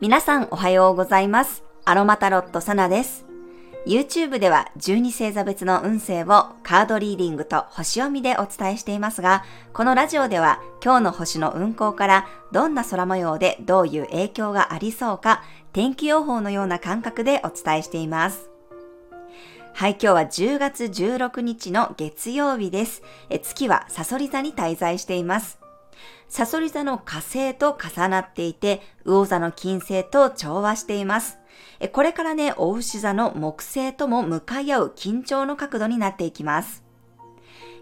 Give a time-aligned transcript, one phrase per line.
[0.00, 1.64] 皆さんおはようございます。
[1.86, 3.24] アロマタロットサナです。
[3.86, 6.26] YouTube では12星座別の運勢を
[6.62, 9.42] カードリーディングと星読みでお伝えしていますが、
[9.72, 15.42] このラジオでは今日の星の運行からどんな空模様でどういう影響がありそうか、
[15.72, 18.50] 天気予報のような感覚でお伝えしています。
[19.78, 23.00] はい、今日は10月16日の月曜日です。
[23.30, 25.60] え月はサソリ座に滞在しています。
[26.26, 31.38] サソリ座の火星と重なっていて、魚座の金星と調和しています。
[31.92, 36.82] これからね、お牛座の木星とも向かい合う緊張の角度になっていきます。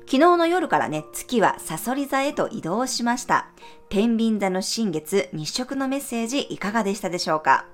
[0.00, 3.48] 昨日の夜からね、月はサソリ座へと移動しました。
[3.88, 7.64] 天秤座の新月日食のメッセージいかがでしたでしょうか？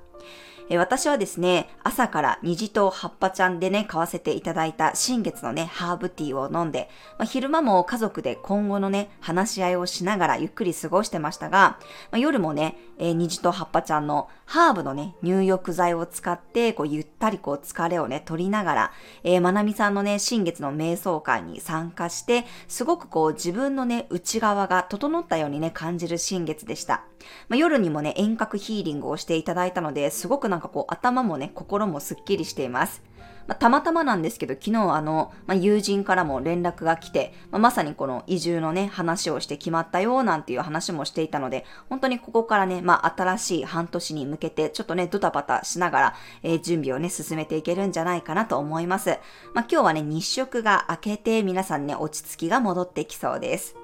[0.72, 11.78] え私はですね、朝から虹と葉っぱちゃんでね、買わせていただいた新月のね、ハーブティーを飲んで、まあ、昼間も家族で今後のね、話し合いをしながらゆっくり過ごしてましたが、
[12.10, 18.92] まあ、夜もね、えー、虹と葉っぱちゃんのハーブのね、入浴剤を使って、こう、ゆったりこう、疲れをね、取りながら、
[19.24, 27.04] えー、まなみさんのね、新月の瞑想会に参加して、すごくこう、自分のね、内側が整ったようにね、感じる新月でした。
[27.48, 33.02] まあ、夜にもね、遠隔ヒーリングをしていただいたので、すごくなんかかこう、頭もね、心もすっきりしています。
[33.46, 49.18] まあ、たまたまなんですけど、昨日あの、まあ、友人からも連絡が来て、まあ、まさにこの移住のね、話をして決まったよ、なんていう話もしていたので、本当にここからね、まあ、新しい半年に向けて、ちょっとね、ドタバタしながら、えー、準備をね、進めていけるんじゃないかなと思います。
[49.54, 53.76] まあ、今日はね、日食が明けて、皆さんね、落ち着きが戻ってきそうです。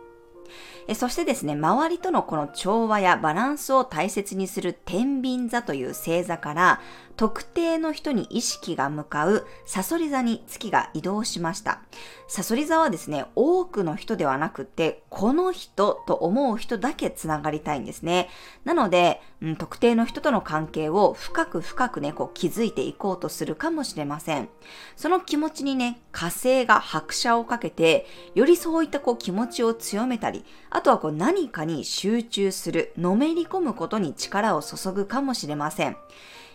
[0.94, 6.80] そしてですね、周りとのこの調和やバランスを大切にする天秤座という星座から、
[7.18, 11.82] 特定の人に意識が向かうサソリ座に月が移動しました。
[12.28, 18.28] サソリ座はですね、多くの人ではなくて、この人と思う人だけつながりたいんですね。
[18.64, 24.48] なので、うん、特定の人との関係を深く深くね、こう築いていこうとするかもしれません。
[24.94, 28.06] その気持ちにね、火星が拍車をかけて、
[28.36, 30.44] よりそういったこう気持ちを強めたり、
[30.78, 35.96] あとはこう何かに集中する、のめり込むことに力を注ぐかもしれません。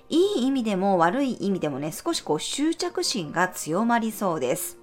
[0.07, 4.77] いい意味でも悪い意味でもね、少しこう執着心が強まりそうです。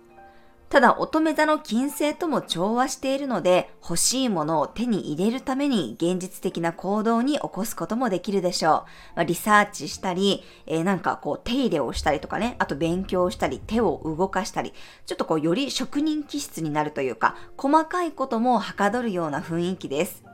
[0.71, 8.73] ただ乙女座の金星とも調和しているので、欲しいものを手に入れるために現実的な行動に起こすこともできるでしょう。
[8.73, 8.85] ま
[9.17, 14.73] あ、リサーチしたり、えー、なんかこう手入れをしたりとかね、あと勉強したり、手を動かしたり、
[15.07, 20.30] ちょっとこうより職人気質になるというか、細かいこともはかどるような雰囲気です。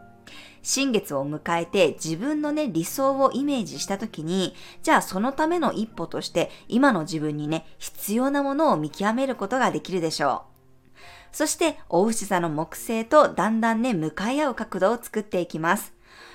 [0.67, 10.43] 新月を迎えて自分のね、理想をイメージしたときに、じゃあそのための一歩として今の自分にね、必要なものを見極めることができるでしょ
[10.91, 10.97] う。
[11.31, 15.95] そして、お牛座の木星とだんだんね、向かい合う角度を作っていきます。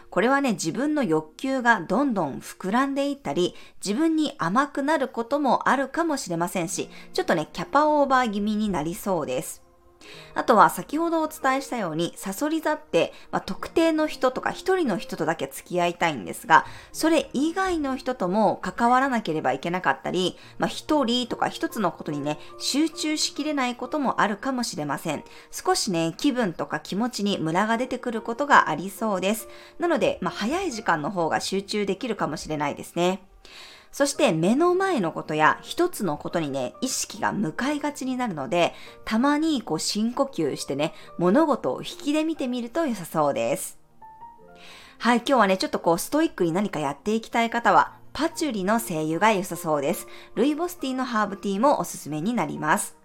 [0.09, 3.53] これはね、自分の欲求がどんどん膨らんでいったり、
[3.85, 9.60] 自分に甘くなることもあるかもしれませんし、ちょっとね、キャパオーバー気味になりそうです。
[10.33, 25.23] あとは先ほどお伝えしたように、サソリ座って、まあ、特定の人とか一人の人とだけ付き合いたいんですが、それ以外の人とも関わらなければいけなかったり、まあ、一人とか一つのことにね、集中しきれないこともあるかもしれません。
[25.51, 29.47] 少しね、気分とか気持ちにムラが出てくることがありそうです。
[29.79, 33.23] なので、まあ、早い時間の方が集中できるかもしれないですね。
[33.91, 43.77] そして目の前のことや一つのことにね、意識が向かいがちになるので、たまにこう深呼吸してね、物事を引きで見てみると良さそうです。
[44.97, 50.07] はい、今日はね、ちょっとこうストイックに何かやっていきたい方は、パチュリの精油が良さそうです。
[50.35, 52.95] ルイボスティーのハーブティーもおすすめになります。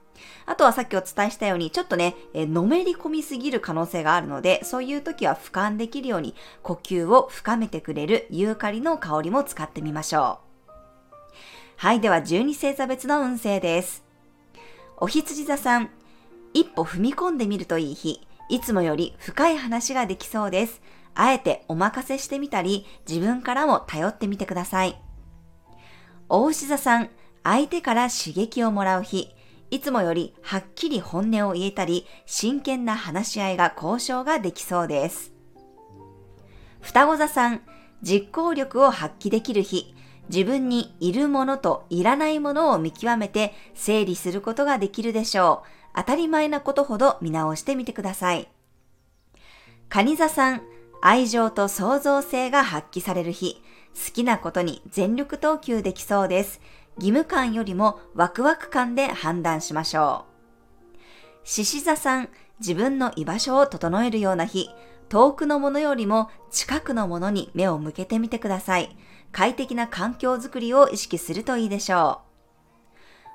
[0.47, 10.46] あとはさっきお伝えしたように、ちょっとね、えのめり込みすぎる可能性があるので、そういう時は俯瞰できるように呼吸を深めてくれるユーカリの香りも使ってみましょう。
[11.79, 14.03] はい、では12星座別の運勢です。
[14.97, 15.91] お羊座さん、
[16.55, 20.81] 一歩踏み込んでみるといい日、いつもより深い話ができそうです。
[21.15, 24.99] あえてお任せしてみたり、自分からも頼ってみてください。
[26.31, 27.11] お牛座さん、
[27.45, 29.35] 相手から刺激をもらう日、
[29.71, 35.35] いつもよりはっきり本音を言えたり、真剣な話し合いが交渉ができそうです。
[36.81, 37.61] 双子座さん、
[38.01, 39.95] 実行力を発揮できる日、
[40.29, 45.69] 自分にいるものといらないものを見極めて整理することができるでしょう。
[45.97, 48.49] 当たり前なことほど見直してみてください。
[49.89, 50.63] 蟹座さん、
[51.01, 53.63] 愛情と創造性が発揮される日、
[53.95, 56.61] 好きなことに全力投球できそうです。
[56.97, 60.27] 義務感よりもワクワク感で判断しましょ
[60.95, 60.99] う。
[61.45, 62.29] 獅子座さん、
[62.59, 64.69] 自分の居場所を整えるような日、
[65.09, 68.97] 遠くのものよりも近くのものに目を向けてみてください。
[69.37, 72.23] 快適な環境づくりを意識するといいでしょ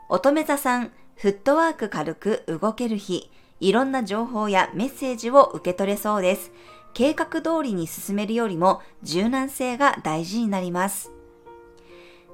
[0.10, 0.16] う。
[0.16, 6.52] 乙女座さん、フットワーク軽く動ける日、いろんな情報やメッセージを受け取れそうです。
[6.96, 11.12] 計画通りに進めるよりも柔軟性が大事になります。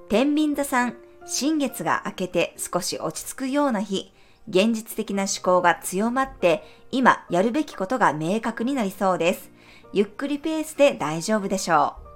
[0.07, 4.13] 天秤座さん、新月が明けて少し落ち着くような日、
[4.47, 9.51] 現実的な思考が強まって今やるべきことが明確になりそうです。
[9.91, 12.06] ゆっくりペースで大丈夫でしょう。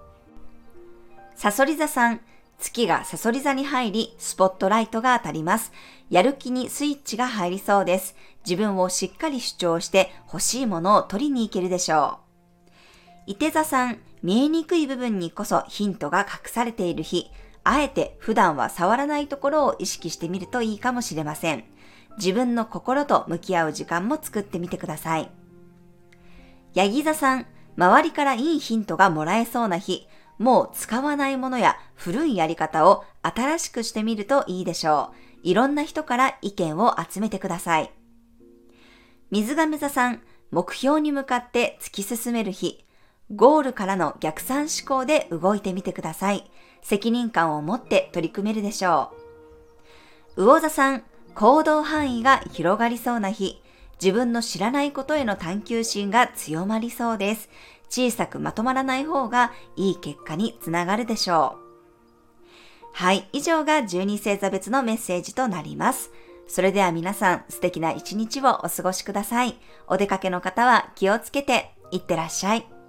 [1.35, 2.21] サソリ座さん、
[2.59, 5.71] 月がサソリ座に入り、スポットライトが当たります。
[6.09, 8.15] やる気にスイッチが入りそうです。
[8.45, 12.19] 自分をしっかり主張して欲しいものを取りに行けるでしょ
[13.27, 13.31] う。
[13.31, 17.31] 伊手座さん、見えにくい部分にこそヒントが隠されている日、
[17.63, 21.63] あえて普段は触らないところを意識してみるといいかもしれません。
[22.17, 25.31] 自分の心と向き合う時間も作ってみてください。
[26.73, 27.45] ヤギ座さん、
[27.77, 30.07] 周りからいいヒントがもらえそうな日、
[30.41, 35.39] もう使わないものや古いやり方を新しくしてみるといいでしょう。
[35.43, 37.91] いろんな人から意見を集めてください。
[39.29, 42.83] 水亀座さん、目標に向かって突き進める日、
[43.35, 46.49] ゴールからの逆算思考で動いてみてください。
[46.81, 49.11] 責任感を持って取り組めるでしょ
[50.35, 50.43] う。
[50.43, 51.03] 魚座さん、
[51.35, 53.61] 行動範囲が広がりそうな日、
[54.01, 57.49] 自分の知らないことへの探求心が強まりそうです。
[57.91, 61.61] 小さくまとまらない方がいい結果につながるでしょう。
[62.93, 66.11] はい、以上が12星座別のメッセージとなります。
[66.47, 69.59] それでは皆さん素敵な一日をお過ごしください。
[69.87, 72.80] お出かけの方は気をつけていってらっしゃい。